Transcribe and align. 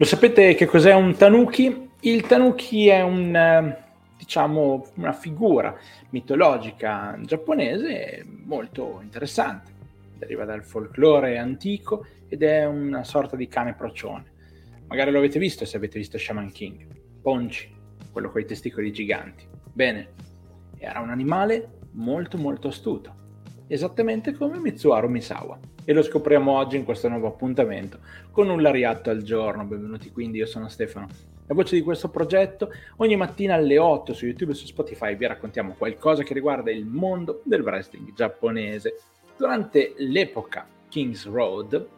Lo 0.00 0.06
sapete 0.06 0.54
che 0.54 0.64
cos'è 0.64 0.94
un 0.94 1.14
tanuki? 1.14 1.90
Il 2.00 2.22
tanuki 2.22 2.88
è 2.88 3.02
un, 3.02 3.76
diciamo, 4.16 4.86
una 4.94 5.12
figura 5.12 5.76
mitologica 6.08 7.18
giapponese 7.20 8.24
molto 8.26 9.00
interessante. 9.02 9.70
Deriva 10.16 10.46
dal 10.46 10.64
folklore 10.64 11.36
antico 11.36 12.06
ed 12.28 12.42
è 12.42 12.64
una 12.64 13.04
sorta 13.04 13.36
di 13.36 13.46
cane 13.46 13.74
procione. 13.74 14.24
Magari 14.86 15.10
lo 15.10 15.18
avete 15.18 15.38
visto 15.38 15.66
se 15.66 15.76
avete 15.76 15.98
visto 15.98 16.16
Shaman 16.16 16.50
King. 16.50 16.86
Ponchi, 17.20 17.70
quello 18.10 18.30
con 18.30 18.40
i 18.40 18.46
testicoli 18.46 18.92
giganti. 18.92 19.46
Bene, 19.70 20.12
era 20.78 21.00
un 21.00 21.10
animale 21.10 21.80
molto 21.90 22.38
molto 22.38 22.68
astuto, 22.68 23.14
esattamente 23.66 24.32
come 24.32 24.58
Mitsuharu 24.60 25.10
Misawa. 25.10 25.60
E 25.90 25.92
lo 25.92 26.04
scopriamo 26.04 26.52
oggi 26.52 26.76
in 26.76 26.84
questo 26.84 27.08
nuovo 27.08 27.26
appuntamento 27.26 27.98
con 28.30 28.48
un 28.48 28.62
lariatto 28.62 29.10
al 29.10 29.22
giorno. 29.22 29.64
Benvenuti 29.64 30.12
quindi, 30.12 30.38
io 30.38 30.46
sono 30.46 30.68
Stefano, 30.68 31.08
la 31.48 31.52
voce 31.52 31.74
di 31.74 31.82
questo 31.82 32.08
progetto. 32.10 32.70
Ogni 32.98 33.16
mattina 33.16 33.54
alle 33.56 33.76
8 33.76 34.14
su 34.14 34.24
YouTube 34.24 34.52
e 34.52 34.54
su 34.54 34.66
Spotify 34.66 35.16
vi 35.16 35.26
raccontiamo 35.26 35.74
qualcosa 35.76 36.22
che 36.22 36.32
riguarda 36.32 36.70
il 36.70 36.86
mondo 36.86 37.40
del 37.42 37.62
wrestling 37.62 38.14
giapponese. 38.14 39.00
Durante 39.36 39.94
l'epoca 39.96 40.64
King's 40.88 41.26
Road, 41.26 41.88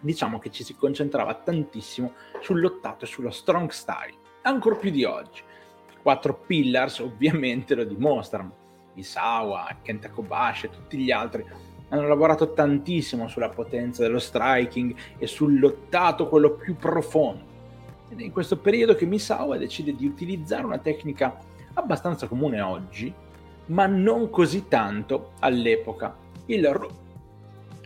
diciamo 0.00 0.38
che 0.38 0.50
ci 0.50 0.62
si 0.62 0.76
concentrava 0.76 1.32
tantissimo 1.32 2.12
sul 2.42 2.60
lottato 2.60 3.06
e 3.06 3.08
sullo 3.08 3.30
strong 3.30 3.70
style, 3.70 4.18
ancora 4.42 4.76
più 4.76 4.90
di 4.90 5.04
oggi. 5.04 5.40
Quattro 6.02 6.42
pillars 6.46 6.98
ovviamente 6.98 7.74
lo 7.74 7.84
dimostrano. 7.84 8.54
Isawa, 8.96 9.78
Kenta 9.80 10.10
Kobashi 10.10 10.66
e 10.66 10.70
tutti 10.70 10.98
gli 10.98 11.10
altri 11.10 11.72
hanno 11.94 12.08
lavorato 12.08 12.52
tantissimo 12.52 13.28
sulla 13.28 13.48
potenza 13.48 14.02
dello 14.02 14.18
striking 14.18 14.94
e 15.16 15.26
sul 15.26 15.58
lottato 15.58 16.28
quello 16.28 16.52
più 16.52 16.76
profondo. 16.76 17.52
Ed 18.08 18.20
è 18.20 18.24
in 18.24 18.32
questo 18.32 18.58
periodo 18.58 18.94
che 18.94 19.06
Misawa 19.06 19.56
decide 19.56 19.94
di 19.94 20.06
utilizzare 20.06 20.64
una 20.64 20.78
tecnica 20.78 21.38
abbastanza 21.74 22.26
comune 22.26 22.60
oggi, 22.60 23.12
ma 23.66 23.86
non 23.86 24.28
così 24.28 24.66
tanto 24.66 25.32
all'epoca. 25.38 26.16
Il 26.46 26.66
ro- 26.68 27.02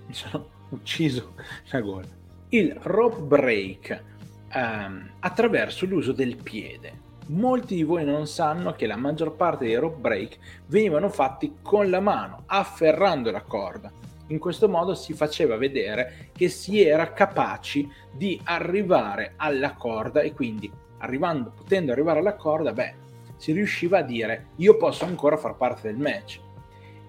mi 0.07 0.15
sono 0.15 0.47
ucciso 0.71 1.35
la 1.71 1.81
gola. 1.81 2.07
Il 2.49 2.77
rope 2.81 3.21
break 3.21 4.05
ehm, 4.49 5.11
attraverso 5.21 5.85
l'uso 5.85 6.13
del 6.13 6.37
piede 6.37 7.07
molti 7.29 7.77
di 7.77 7.83
voi 7.83 8.05
non 8.05 8.27
sanno 8.27 8.73
che 8.73 8.87
la 8.87 8.97
maggior 8.97 9.35
parte 9.35 9.65
dei 9.65 9.77
rope 9.77 10.01
break 10.01 10.39
venivano 10.67 11.09
fatti 11.09 11.57
con 11.63 11.91
la 11.91 12.01
mano, 12.01 12.43
afferrando 12.47 13.31
la 13.31 13.43
corda. 13.43 13.91
In 14.29 14.39
questo 14.39 14.69
modo 14.69 14.95
si 14.95 15.15
faceva 15.15 15.57
vedere 15.57 16.31
che 16.33 16.49
si 16.49 16.83
era 16.83 17.13
capaci 17.13 17.91
di 18.13 18.39
arrivare 18.45 19.33
alla 19.37 19.73
corda 19.73 20.21
e 20.21 20.35
quindi 20.35 20.71
arrivando, 20.99 21.51
potendo 21.51 21.93
arrivare 21.93 22.19
alla 22.19 22.37
corda, 22.37 22.73
beh, 22.73 23.07
si 23.37 23.53
riusciva 23.53 23.99
a 23.99 24.03
dire 24.03 24.49
io 24.57 24.77
posso 24.77 25.05
ancora 25.05 25.37
far 25.37 25.57
parte 25.57 25.89
del 25.89 25.97
match. 25.97 26.41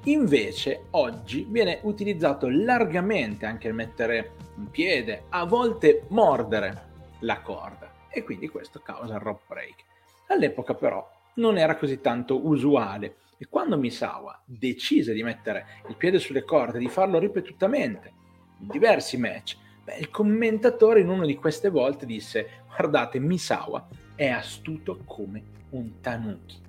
Invece 0.06 0.86
oggi 0.92 1.45
viene 1.50 1.80
utilizzato 1.81 2.47
largamente 2.50 3.45
anche 3.45 3.67
il 3.67 3.73
mettere 3.73 4.31
in 4.56 4.70
piede, 4.70 5.23
a 5.30 5.45
volte 5.45 6.03
mordere 6.09 6.88
la 7.20 7.42
corda 7.42 7.92
e 8.09 8.23
quindi 8.23 8.47
questo 8.47 8.80
causa 8.80 9.16
il 9.16 9.20
rope 9.20 9.44
break. 9.47 9.88
All'epoca 10.31 10.75
però 10.75 11.08
non 11.35 11.58
era 11.58 11.75
così 11.75 12.02
tanto 12.02 12.45
usuale 12.45 13.16
e 13.38 13.47
quando 13.49 13.77
Misawa 13.77 14.39
decise 14.45 15.13
di 15.13 15.23
mettere 15.23 15.66
il 15.88 15.95
piede 15.95 16.19
sulle 16.19 16.44
corde, 16.44 16.77
di 16.77 16.88
farlo 16.88 17.17
ripetutamente 17.17 18.13
in 18.59 18.67
diversi 18.67 19.17
match, 19.17 19.57
beh, 19.83 19.97
il 19.97 20.11
commentatore 20.11 21.00
in 21.00 21.09
una 21.09 21.25
di 21.25 21.35
queste 21.35 21.69
volte 21.69 22.05
disse 22.05 22.63
guardate 22.67 23.17
Misawa 23.19 23.88
è 24.13 24.27
astuto 24.27 25.00
come 25.05 25.44
un 25.72 26.00
tanuki. 26.00 26.61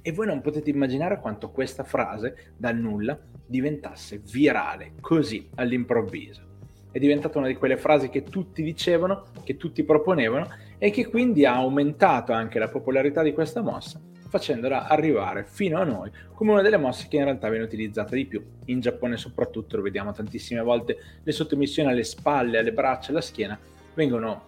E 0.00 0.12
voi 0.12 0.26
non 0.26 0.40
potete 0.40 0.70
immaginare 0.70 1.18
quanto 1.18 1.50
questa 1.50 1.82
frase 1.82 2.52
dal 2.56 2.76
nulla 2.76 3.18
diventasse 3.44 4.18
virale 4.18 4.92
così 5.00 5.48
all'improvviso. 5.56 6.46
È 6.92 6.98
diventata 7.00 7.38
una 7.38 7.48
di 7.48 7.56
quelle 7.56 7.76
frasi 7.76 8.10
che 8.10 8.22
tutti 8.22 8.62
dicevano, 8.62 9.24
che 9.42 9.56
tutti 9.56 9.82
proponevano 9.82 10.48
e 10.78 10.90
che 10.90 11.06
quindi 11.08 11.44
ha 11.44 11.54
aumentato 11.54 12.32
anche 12.32 12.58
la 12.58 12.68
popolarità 12.68 13.22
di 13.22 13.32
questa 13.32 13.60
mossa, 13.60 14.00
facendola 14.28 14.86
arrivare 14.86 15.44
fino 15.44 15.80
a 15.80 15.84
noi 15.84 16.10
come 16.32 16.52
una 16.52 16.62
delle 16.62 16.76
mosse 16.76 17.08
che 17.08 17.16
in 17.16 17.24
realtà 17.24 17.48
viene 17.48 17.64
utilizzata 17.64 18.14
di 18.14 18.26
più. 18.26 18.44
In 18.66 18.80
Giappone 18.80 19.16
soprattutto 19.16 19.76
lo 19.76 19.82
vediamo 19.82 20.12
tantissime 20.12 20.60
volte, 20.60 20.96
le 21.22 21.32
sottomissioni 21.32 21.90
alle 21.90 22.04
spalle, 22.04 22.58
alle 22.58 22.72
braccia, 22.72 23.10
alla 23.10 23.20
schiena 23.20 23.58
vengono 23.94 24.46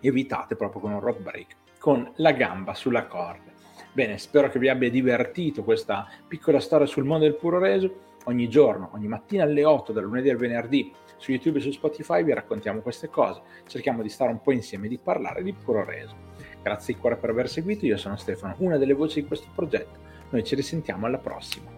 evitate 0.00 0.54
proprio 0.56 0.82
con 0.82 0.92
un 0.92 1.00
rock 1.00 1.20
break, 1.20 1.56
con 1.78 2.12
la 2.16 2.32
gamba 2.32 2.74
sulla 2.74 3.06
corda. 3.06 3.52
Bene, 3.92 4.18
spero 4.18 4.50
che 4.50 4.58
vi 4.58 4.68
abbia 4.68 4.90
divertito 4.90 5.62
questa 5.62 6.06
piccola 6.26 6.60
storia 6.60 6.86
sul 6.86 7.04
mondo 7.04 7.24
del 7.24 7.36
puro 7.36 7.58
reso. 7.58 8.12
Ogni 8.24 8.48
giorno, 8.48 8.90
ogni 8.94 9.06
mattina 9.06 9.44
alle 9.44 9.64
8, 9.64 9.92
dal 9.92 10.04
lunedì 10.04 10.30
al 10.30 10.38
venerdì, 10.38 10.92
su 11.18 11.30
YouTube 11.30 11.58
e 11.58 11.62
su 11.62 11.70
Spotify 11.70 12.24
vi 12.24 12.32
raccontiamo 12.32 12.80
queste 12.80 13.08
cose, 13.08 13.42
cerchiamo 13.66 14.02
di 14.02 14.08
stare 14.08 14.30
un 14.30 14.40
po' 14.40 14.52
insieme, 14.52 14.88
di 14.88 14.98
parlare 14.98 15.42
di 15.42 15.52
puro 15.52 15.84
reso. 15.84 16.16
Grazie 16.62 16.94
di 16.94 17.00
cuore 17.00 17.16
per 17.16 17.30
aver 17.30 17.48
seguito, 17.48 17.84
io 17.84 17.98
sono 17.98 18.16
Stefano, 18.16 18.54
una 18.58 18.78
delle 18.78 18.94
voci 18.94 19.20
di 19.20 19.26
questo 19.26 19.48
progetto. 19.54 19.98
Noi 20.30 20.42
ci 20.42 20.54
risentiamo 20.54 21.04
alla 21.04 21.18
prossima. 21.18 21.73